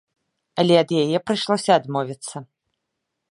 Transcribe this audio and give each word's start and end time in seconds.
Але 0.63 0.73
і 0.77 0.79
ад 0.83 0.93
яе 1.01 1.19
прыйшлося 1.29 1.71
адмовіцца. 1.79 2.35